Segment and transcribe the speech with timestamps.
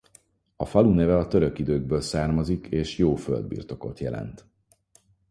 [0.55, 4.45] A falu neve a török időkből származik és jó földbirtokot jelent.